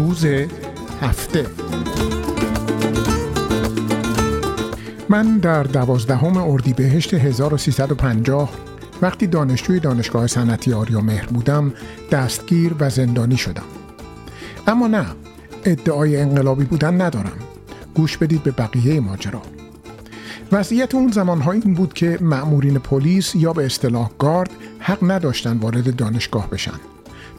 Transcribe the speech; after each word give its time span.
روز 0.00 0.26
هفته. 1.02 1.46
من 5.08 5.38
در 5.38 5.62
دوازدهم 5.62 6.36
اردیبهشت 6.36 7.14
1350 7.14 8.50
وقتی 9.02 9.26
دانشجوی 9.26 9.80
دانشگاه 9.80 10.26
صنعتی 10.26 10.72
آریا 10.72 11.00
مهر 11.00 11.26
بودم 11.26 11.72
دستگیر 12.10 12.74
و 12.80 12.90
زندانی 12.90 13.36
شدم. 13.36 13.62
اما 14.66 14.86
نه 14.86 15.06
ادعای 15.64 16.16
انقلابی 16.16 16.64
بودن 16.64 17.00
ندارم. 17.00 17.38
گوش 17.94 18.16
بدید 18.16 18.42
به 18.42 18.50
بقیه 18.50 19.00
ماجرا. 19.00 19.42
وضعیت 20.52 20.94
اون 20.94 21.10
زمانها 21.10 21.52
این 21.52 21.74
بود 21.74 21.92
که 21.92 22.18
مأمورین 22.20 22.78
پلیس 22.78 23.34
یا 23.34 23.52
به 23.52 23.66
اصطلاح 23.66 24.10
گارد 24.18 24.50
حق 24.78 24.98
نداشتن 25.10 25.56
وارد 25.56 25.96
دانشگاه 25.96 26.50
بشن. 26.50 26.80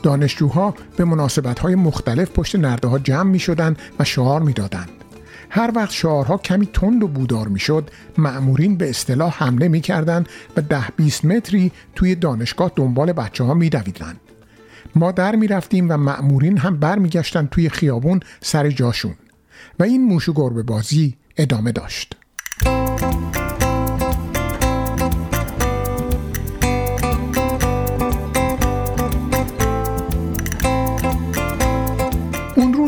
دانشجوها 0.03 0.73
به 0.97 1.05
مناسبت‌های 1.05 1.75
مختلف 1.75 2.31
پشت 2.31 2.55
نرده 2.55 2.87
ها 2.87 2.99
جمع 2.99 3.29
می 3.31 3.39
شدن 3.39 3.77
و 3.99 4.03
شعار 4.03 4.41
می 4.41 4.53
دادن. 4.53 4.85
هر 5.49 5.71
وقت 5.75 5.91
شعارها 5.91 6.37
کمی 6.37 6.65
تند 6.65 7.03
و 7.03 7.07
بودار 7.07 7.47
می 7.47 7.59
شد 7.59 7.89
معمورین 8.17 8.77
به 8.77 8.89
اصطلاح 8.89 9.43
حمله 9.43 9.67
می 9.67 9.81
کردن 9.81 10.23
و 10.57 10.61
ده 10.61 10.87
20 10.97 11.25
متری 11.25 11.71
توی 11.95 12.15
دانشگاه 12.15 12.71
دنبال 12.75 13.13
بچه 13.13 13.43
ها 13.43 13.53
می 13.53 13.69
دویدن. 13.69 14.15
ما 14.95 15.11
در 15.11 15.35
می 15.35 15.47
رفتیم 15.47 15.89
و 15.89 15.97
معمورین 15.97 16.57
هم 16.57 16.77
بر 16.77 16.99
می 16.99 17.09
گشتن 17.09 17.47
توی 17.47 17.69
خیابون 17.69 18.19
سر 18.41 18.69
جاشون 18.69 19.15
و 19.79 19.83
این 19.83 20.03
موشو 20.03 20.33
گربه 20.33 20.63
بازی 20.63 21.17
ادامه 21.37 21.71
داشت. 21.71 22.20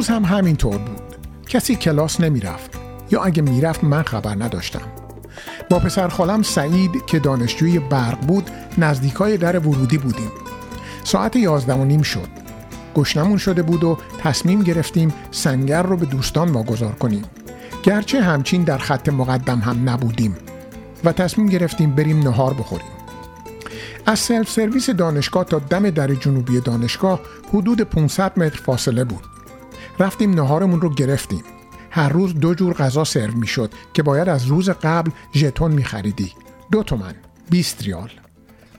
اون 0.04 0.16
روز 0.16 0.28
هم 0.28 0.38
همینطور 0.38 0.78
بود. 0.78 1.02
کسی 1.48 1.76
کلاس 1.76 2.22
نمی‌رفت. 2.22 2.70
یا 3.12 3.24
اگه 3.24 3.42
می‌رفت 3.42 3.84
من 3.84 4.04
خبر 4.04 4.36
نداشتم. 4.36 4.82
با 5.70 5.80
پسر 5.80 6.08
خالم 6.08 6.42
سعید 6.42 7.06
که 7.06 7.20
دانشجوی 7.20 7.80
برق 7.80 8.20
بود 8.20 8.50
نزدیکای 8.78 9.38
در 9.38 9.60
ورودی 9.60 9.98
بودیم. 9.98 10.32
ساعت 11.04 11.36
یازده 11.36 11.74
و 11.74 11.84
نیم 11.84 12.02
شد. 12.02 12.28
گشنمون 12.96 13.38
شده 13.38 13.64
بود 13.64 13.84
و 13.84 13.98
تصمیم 14.20 14.64
گرفتیم 14.64 15.14
سنگر 15.32 15.84
رو 15.84 15.98
به 15.98 16.06
دوستان 16.06 16.50
واگذار 16.50 16.92
کنیم. 16.92 17.24
گرچه 17.84 18.22
همچین 18.22 18.64
در 18.64 18.78
خط 18.78 19.10
مقدم 19.10 19.60
هم 19.60 19.90
نبودیم. 19.90 20.36
و 21.04 21.12
تصمیم 21.12 21.48
گرفتیم 21.48 21.96
بریم 21.96 22.20
نهار 22.20 22.54
بخوریم. 22.54 22.92
از 24.06 24.20
سلف 24.20 24.50
سرویس 24.50 24.90
دانشگاه 24.90 25.44
تا 25.44 25.60
دم 25.60 25.90
در 25.90 26.08
جنوبی 26.08 26.60
دانشگاه 26.60 27.20
حدود 27.50 27.82
500 27.82 28.40
متر 28.40 28.62
فاصله 28.66 29.04
بود. 29.04 29.33
رفتیم 30.00 30.34
نهارمون 30.34 30.82
رو 30.82 30.90
گرفتیم. 30.90 31.44
هر 31.90 32.10
روز 32.10 32.36
دو 32.36 32.54
جور 32.54 32.74
غذا 32.74 33.04
سرو 33.04 33.34
می‌شد 33.34 33.72
که 33.94 34.04
باید 34.04 34.30
از 34.30 34.46
روز 34.46 34.70
قبل 34.70 35.12
ژتون 35.36 35.72
می 35.72 35.84
خریدی 35.84 36.32
دو 36.72 36.84
تومن 36.84 37.16
20 37.50 37.84
ریال. 37.84 38.10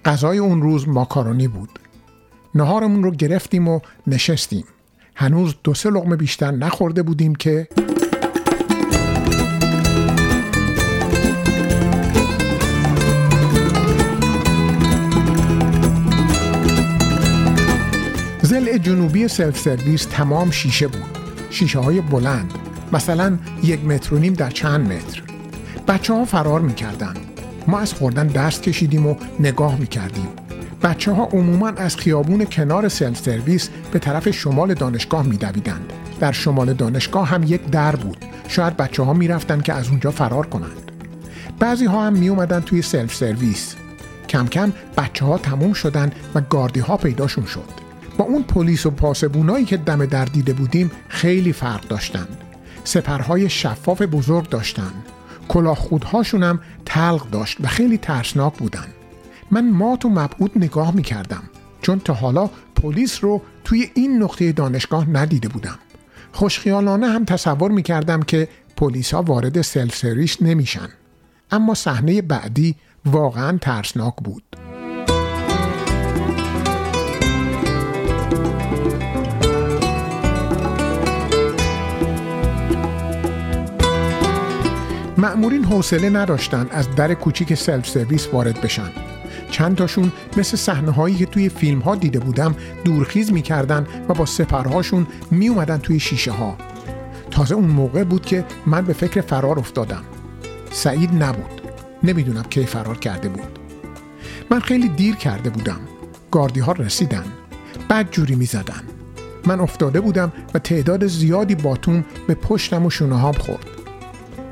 غذای 0.05 0.39
اون 0.39 0.63
روز 0.63 0.89
ماکارونی 0.89 1.49
بود. 1.49 1.79
نهارمون 2.55 3.03
رو 3.03 3.11
گرفتیم 3.11 3.69
و 3.69 3.81
نشستیم. 4.07 4.65
هنوز 5.15 5.55
دو 5.65 5.75
سه 5.75 5.91
لغمه 5.91 6.17
بیشتر 6.17 6.51
نخورده 6.51 7.03
بودیم 7.03 7.35
که 7.35 7.69
جنوبی 18.79 19.29
سلف 19.29 19.59
سرویس 19.59 20.05
تمام 20.05 20.51
شیشه 20.51 20.87
بود. 20.87 21.19
شیشه 21.51 21.79
های 21.79 22.01
بلند. 22.01 22.53
مثلا 22.93 23.39
یک 23.63 23.85
متر 23.85 24.15
و 24.15 24.19
نیم 24.19 24.33
در 24.33 24.51
چند 24.51 24.93
متر. 24.93 25.23
بچه 25.89 26.15
ها 26.15 26.25
فرار 26.25 26.61
می‌کردن. 26.61 27.15
ما 27.67 27.79
از 27.79 27.93
خوردن 27.93 28.27
دست 28.27 28.63
کشیدیم 28.63 29.07
و 29.07 29.17
نگاه 29.41 29.79
می‌کردیم. 29.79 30.29
بچه 30.83 31.13
ها 31.13 31.25
عموما 31.25 31.69
از 31.69 31.97
خیابون 31.97 32.45
کنار 32.45 32.89
سلف 32.89 33.19
سرویس 33.19 33.69
به 33.93 33.99
طرف 33.99 34.31
شمال 34.31 34.75
دانشگاه 34.75 35.27
میدویدند. 35.27 35.93
در 36.21 36.33
شمال 36.33 36.73
دانشگاه 36.73 37.29
هم 37.29 37.43
یک 37.43 37.71
در 37.71 37.97
بود. 37.97 38.17
شاید 38.49 38.77
بچه 38.77 39.03
ها 39.03 39.13
می‌رفتن 39.13 39.61
که 39.61 39.73
از 39.73 39.89
اونجا 39.89 40.11
فرار 40.11 40.47
کنند. 40.47 40.91
بعضی 41.59 41.85
ها 41.85 42.07
هم 42.07 42.13
می 42.13 42.29
اومدن 42.29 42.61
توی 42.61 42.83
سلف 42.83 43.15
سرویس 43.15 43.75
کم 44.29 44.47
کم 44.47 44.73
بچه 44.97 45.25
ها 45.25 45.39
تموم 45.39 45.73
شدن 45.73 46.13
و 46.35 46.41
گاردی 46.41 46.81
ها 46.81 46.97
پیداشون 46.97 47.47
شد. 47.47 47.84
با 48.19 48.25
اون 48.25 48.43
پلیس 48.43 48.87
و 48.87 48.91
پاسبونایی 48.91 49.65
که 49.65 49.77
دم 49.77 50.07
در 50.07 50.25
دیده 50.25 50.53
بودیم 50.53 50.91
خیلی 51.09 51.53
فرق 51.53 51.89
داشتند 51.89 52.39
سپرهای 52.85 53.51
شفاف 53.51 54.03
بزرگ 54.03 54.49
داشتند 54.49 55.05
کلاه 55.49 55.77
خودهاشون 55.77 56.43
هم 56.43 56.61
تلق 56.85 57.31
داشت 57.31 57.59
و 57.61 57.67
خیلی 57.67 57.99
ترسناک 57.99 58.57
بودن. 58.59 58.87
من 59.51 59.71
مات 59.71 60.05
و 60.05 60.09
مبهوت 60.09 60.53
نگاه 60.57 60.95
می‌کردم 60.95 61.43
چون 61.83 61.99
تا 61.99 62.15
حالا 62.15 62.51
پلیس 62.77 63.25
رو 63.25 63.43
توی 63.65 63.91
این 63.95 64.23
نقطه 64.23 64.53
دانشگاه 64.53 65.11
ندیده 65.11 65.49
بودم. 65.49 65.79
خوشخیالانه 66.33 67.07
هم 67.07 67.25
تصور 67.25 67.71
می‌کردم 67.71 68.23
که 68.23 68.49
پلیس 68.77 69.15
ها 69.15 69.23
وارد 69.23 69.63
سلف 69.63 69.97
سرویس 69.97 70.43
نمیشن. 70.43 70.89
اما 71.51 71.75
صحنه 71.75 72.23
بعدی 72.23 72.77
واقعا 73.07 73.59
ترسناک 73.59 74.15
بود. 74.25 74.64
مأمورین 85.19 85.65
حوصله 85.65 86.11
نداشتن 86.11 86.67
از 86.71 86.95
در 86.95 87.15
کوچیک 87.15 87.55
سلف 87.55 87.89
سرویس 87.89 88.29
وارد 88.33 88.61
بشن. 88.61 88.91
چند 89.51 89.77
تاشون 89.77 90.13
مثل 90.37 90.57
صحنه 90.57 90.91
هایی 90.91 91.17
که 91.17 91.27
توی 91.27 91.49
فیلم 91.49 91.79
ها 91.79 91.95
دیده 91.95 92.19
بودم 92.19 92.55
دورخیز 92.85 93.33
می‌کردن 93.33 93.87
و 94.09 94.15
با 94.15 94.27
سپرهاشون 94.27 95.07
می 95.31 95.49
اومدن 95.49 95.79
توی 95.79 96.01
شیشه 96.01 96.33
ها 96.33 96.57
تازه 97.31 97.55
اون 97.55 97.69
موقع 97.69 98.05
بود 98.05 98.27
که 98.27 98.45
من 98.67 98.85
به 98.85 98.93
فکر 98.93 99.21
فرار 99.21 99.59
افتادم. 99.59 100.03
سعید 100.71 101.23
نبود. 101.23 101.61
نمی‌دونم 102.03 102.43
کی 102.43 102.67
فرار 102.67 102.99
کرده 102.99 103.29
بود. 103.29 103.59
من 104.51 104.61
خیلی 104.61 104.89
دیر 104.89 105.15
کرده 105.15 105.51
بودم. 105.51 105.81
گاردی 106.31 106.61
ها 106.61 106.73
رسیدن. 106.73 107.25
بد 107.91 108.11
جوری 108.11 108.35
می 108.35 108.47
زدن. 108.47 108.83
من 109.47 109.61
افتاده 109.61 110.01
بودم 110.01 110.33
و 110.55 110.59
تعداد 110.59 111.07
زیادی 111.07 111.55
باتوم 111.55 112.05
به 112.27 112.35
پشتم 112.35 112.87
و 112.87 112.91
شونه 112.91 113.33
خورد. 113.33 113.84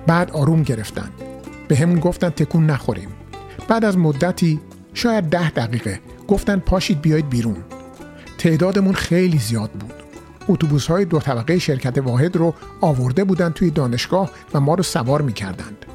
بعد 0.06 0.30
آروم 0.30 0.62
گرفتن. 0.62 1.10
به 1.68 1.76
همون 1.76 2.00
گفتن 2.00 2.28
تکون 2.28 2.66
نخوریم. 2.66 3.08
بعد 3.68 3.84
از 3.84 3.98
مدتی 3.98 4.60
شاید 4.94 5.24
ده 5.24 5.50
دقیقه 5.50 6.00
گفتن 6.28 6.58
پاشید 6.58 7.00
بیایید 7.00 7.28
بیرون. 7.28 7.56
تعدادمون 8.38 8.94
خیلی 8.94 9.38
زیاد 9.38 9.70
بود. 9.70 9.92
اتوبوس 10.48 10.86
های 10.86 11.04
دو 11.04 11.18
طبقه 11.18 11.58
شرکت 11.58 11.98
واحد 11.98 12.36
رو 12.36 12.54
آورده 12.80 13.24
بودن 13.24 13.50
توی 13.50 13.70
دانشگاه 13.70 14.30
و 14.54 14.60
ما 14.60 14.74
رو 14.74 14.82
سوار 14.82 15.22
می‌کردند. 15.22 15.86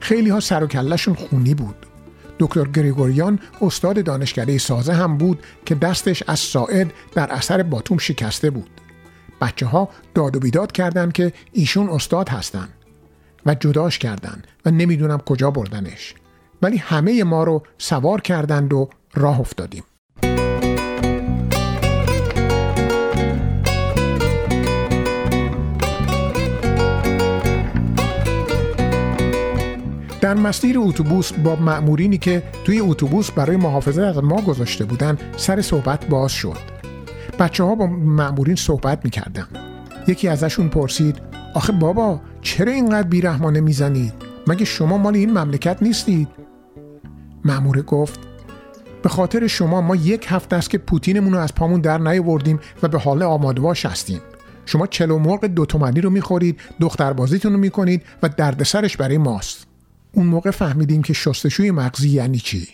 خیلی 0.00 0.30
ها 0.30 0.40
سر 0.40 0.64
و 0.64 0.66
کلشون 0.66 1.14
خونی 1.14 1.54
بود. 1.54 1.86
دکتر 2.38 2.64
گریگوریان 2.64 3.38
استاد 3.60 4.04
دانشکده 4.04 4.58
سازه 4.58 4.92
هم 4.92 5.16
بود 5.16 5.42
که 5.64 5.74
دستش 5.74 6.22
از 6.26 6.38
ساعد 6.38 6.92
در 7.14 7.32
اثر 7.32 7.62
باتوم 7.62 7.98
شکسته 7.98 8.50
بود. 8.50 8.70
بچه 9.40 9.66
ها 9.66 9.88
داد 10.14 10.36
و 10.36 10.40
بیداد 10.40 10.72
کردند 10.72 11.12
که 11.12 11.32
ایشون 11.52 11.88
استاد 11.88 12.28
هستند 12.28 12.68
و 13.46 13.54
جداش 13.54 13.98
کردند 13.98 14.46
و 14.66 14.70
نمی‌دونم 14.70 15.18
کجا 15.18 15.50
بردنش. 15.50 16.14
ولی 16.62 16.76
همه 16.76 17.24
ما 17.24 17.44
رو 17.44 17.62
سوار 17.78 18.20
کردند 18.20 18.72
و 18.72 18.88
راه 19.14 19.40
افتادیم. 19.40 19.82
در 30.20 30.34
مسیر 30.34 30.78
اتوبوس 30.78 31.32
با 31.32 31.56
مأمورینی 31.56 32.18
که 32.18 32.42
توی 32.64 32.80
اتوبوس 32.80 33.30
برای 33.30 33.56
محافظت 33.56 33.98
از 33.98 34.24
ما 34.24 34.42
گذاشته 34.42 34.84
بودن 34.84 35.18
سر 35.36 35.60
صحبت 35.60 36.06
باز 36.06 36.32
شد. 36.32 36.56
بچه 37.38 37.64
ها 37.64 37.74
با 37.74 37.86
مأمورین 37.86 38.56
صحبت 38.56 39.04
می‌کردن. 39.04 39.46
یکی 40.08 40.28
ازشون 40.28 40.68
پرسید 40.68 41.22
آخه 41.54 41.72
بابا 41.72 42.20
چرا 42.42 42.72
اینقدر 42.72 43.08
بیرحمانه 43.08 43.60
می‌زنید؟ 43.60 44.12
مگه 44.46 44.64
شما 44.64 44.98
مال 44.98 45.14
این 45.14 45.38
مملکت 45.38 45.82
نیستید؟ 45.82 46.28
مأموره 47.44 47.82
گفت 47.82 48.20
به 49.02 49.08
خاطر 49.08 49.46
شما 49.46 49.80
ما 49.80 49.96
یک 49.96 50.26
هفته 50.28 50.56
است 50.56 50.70
که 50.70 50.78
پوتینمون 50.78 51.32
رو 51.32 51.38
از 51.38 51.54
پامون 51.54 51.80
در 51.80 51.98
نیاوردیم 51.98 52.60
و 52.82 52.88
به 52.88 52.98
حال 52.98 53.22
آمادواش 53.22 53.86
هستیم. 53.86 54.20
شما 54.66 54.86
چلو 54.86 55.18
مرغ 55.18 55.44
دو 55.44 55.66
تومنی 55.66 56.00
رو 56.00 56.10
می‌خورید 56.10 56.60
دختربازیتون 56.80 57.52
رو 57.52 57.58
می‌کنید 57.58 58.02
و 58.22 58.28
دردسرش 58.28 58.96
برای 58.96 59.18
ماست. 59.18 59.66
اون 60.12 60.26
موقع 60.26 60.50
فهمیدیم 60.50 61.02
که 61.02 61.12
شستشوی 61.12 61.70
مغزی 61.70 62.08
یعنی 62.08 62.38
چی؟ 62.38 62.68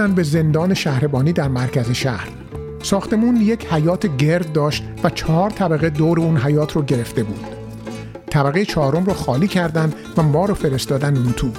بردن 0.00 0.14
به 0.14 0.22
زندان 0.22 0.74
شهربانی 0.74 1.32
در 1.32 1.48
مرکز 1.48 1.90
شهر. 1.90 2.28
ساختمون 2.82 3.36
یک 3.36 3.66
حیات 3.66 4.16
گرد 4.16 4.52
داشت 4.52 4.84
و 5.04 5.10
چهار 5.10 5.50
طبقه 5.50 5.90
دور 5.90 6.20
اون 6.20 6.36
حیات 6.36 6.72
رو 6.72 6.82
گرفته 6.82 7.22
بود. 7.22 7.44
طبقه 8.30 8.64
چهارم 8.64 9.04
رو 9.04 9.12
خالی 9.12 9.48
کردن 9.48 9.92
و 10.16 10.22
ما 10.22 10.44
رو 10.44 10.54
فرستادن 10.54 11.16
اون 11.16 11.32
تو. 11.32 11.50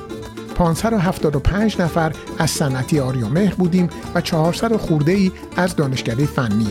575 0.55 1.81
نفر 1.81 2.13
از 2.37 2.49
صنعتی 2.51 2.99
آریامهر 2.99 3.53
بودیم 3.53 3.89
و 4.15 4.21
400 4.21 4.75
خورده 4.75 5.11
ای 5.11 5.31
از 5.55 5.75
دانشکده 5.75 6.25
فنی. 6.25 6.69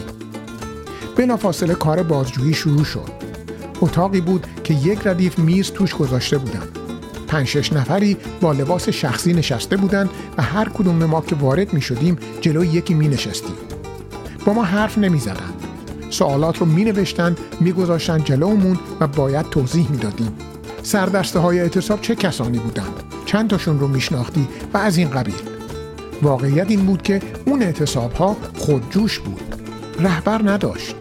بلافاصله 1.16 1.74
کار 1.74 2.02
بازجویی 2.02 2.54
شروع 2.54 2.84
شد. 2.84 3.10
اتاقی 3.80 4.20
بود 4.20 4.46
که 4.64 4.74
یک 4.74 5.06
ردیف 5.06 5.38
میز 5.38 5.70
توش 5.70 5.94
گذاشته 5.94 6.38
بودن. 6.38 6.79
پنج 7.30 7.46
شش 7.46 7.72
نفری 7.72 8.16
با 8.40 8.52
لباس 8.52 8.88
شخصی 8.88 9.32
نشسته 9.32 9.76
بودند 9.76 10.10
و 10.38 10.42
هر 10.42 10.68
کدوم 10.68 11.04
ما 11.04 11.20
که 11.20 11.34
وارد 11.34 11.72
می 11.72 11.80
شدیم 11.80 12.16
جلوی 12.40 12.66
یکی 12.66 12.94
می 12.94 13.08
نشستیم. 13.08 13.54
با 14.46 14.52
ما 14.52 14.64
حرف 14.64 14.98
نمی 14.98 15.18
زدن. 15.18 15.52
سوالات 16.10 16.58
رو 16.58 16.66
می 16.66 16.84
نوشتن 16.84 17.36
می 17.60 17.72
گذاشتن 17.72 18.24
جلومون 18.24 18.78
و 19.00 19.06
باید 19.06 19.48
توضیح 19.50 19.90
می 19.90 19.96
دادیم. 19.96 20.32
سردسته 20.82 21.38
های 21.38 21.60
اعتصاب 21.60 22.00
چه 22.00 22.14
کسانی 22.14 22.58
بودند؟ 22.58 23.02
چند 23.26 23.50
تاشون 23.50 23.80
رو 23.80 23.88
میشناختی 23.88 24.48
و 24.74 24.78
از 24.78 24.96
این 24.96 25.10
قبیل 25.10 25.34
واقعیت 26.22 26.70
این 26.70 26.86
بود 26.86 27.02
که 27.02 27.20
اون 27.46 27.62
اعتصاب 27.62 28.12
ها 28.12 28.36
خودجوش 28.58 29.18
بود 29.18 29.54
رهبر 30.00 30.50
نداشت 30.50 30.96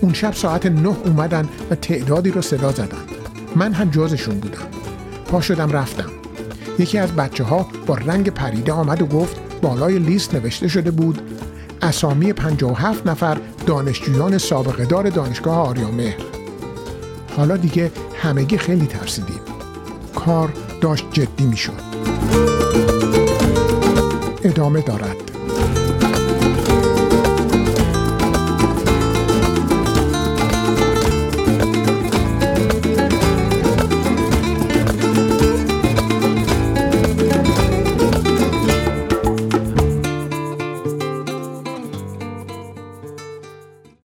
اون 0.00 0.12
شب 0.12 0.32
ساعت 0.34 0.66
نه 0.66 0.96
اومدن 1.04 1.48
و 1.70 1.74
تعدادی 1.74 2.30
رو 2.30 2.42
صدا 2.42 2.72
زدن 2.72 2.98
من 3.56 3.72
هم 3.72 3.90
جازشون 3.90 4.38
بودم 4.38 4.75
پا 5.28 5.40
شدم 5.40 5.70
رفتم. 5.70 6.10
یکی 6.78 6.98
از 6.98 7.12
بچه 7.12 7.44
ها 7.44 7.66
با 7.86 7.94
رنگ 7.94 8.30
پریده 8.30 8.72
آمد 8.72 9.02
و 9.02 9.06
گفت 9.06 9.36
بالای 9.62 9.98
لیست 9.98 10.34
نوشته 10.34 10.68
شده 10.68 10.90
بود 10.90 11.20
اسامی 11.82 12.32
57 12.32 13.06
نفر 13.06 13.38
دانشجویان 13.66 14.38
سابقه 14.38 14.84
دار 14.84 15.10
دانشگاه 15.10 15.58
آریامهر. 15.58 16.16
حالا 17.36 17.56
دیگه 17.56 17.92
همگی 18.22 18.58
خیلی 18.58 18.86
ترسیدیم. 18.86 19.40
کار 20.14 20.52
داشت 20.80 21.06
جدی 21.12 21.44
می 21.44 21.56
شد 21.56 21.96
ادامه 24.44 24.80
دارد. 24.80 25.25